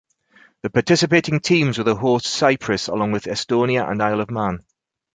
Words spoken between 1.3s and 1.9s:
teams were